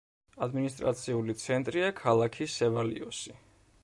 [0.45, 3.37] ადმინისტრაციული ცენტრია ქალაქი სევალიოსი.